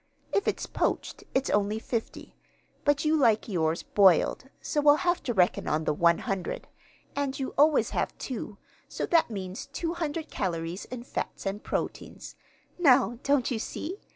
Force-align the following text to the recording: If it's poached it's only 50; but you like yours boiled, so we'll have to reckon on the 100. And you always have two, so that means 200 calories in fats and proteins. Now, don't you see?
If 0.33 0.47
it's 0.47 0.65
poached 0.65 1.23
it's 1.35 1.51
only 1.51 1.77
50; 1.77 2.35
but 2.83 3.05
you 3.05 3.15
like 3.15 3.47
yours 3.47 3.83
boiled, 3.83 4.45
so 4.59 4.81
we'll 4.81 4.95
have 5.05 5.21
to 5.21 5.31
reckon 5.35 5.67
on 5.67 5.83
the 5.83 5.93
100. 5.93 6.67
And 7.15 7.37
you 7.39 7.53
always 7.55 7.91
have 7.91 8.17
two, 8.17 8.57
so 8.87 9.05
that 9.05 9.29
means 9.29 9.67
200 9.67 10.31
calories 10.31 10.85
in 10.85 11.03
fats 11.03 11.45
and 11.45 11.63
proteins. 11.63 12.35
Now, 12.79 13.19
don't 13.21 13.51
you 13.51 13.59
see? 13.59 13.99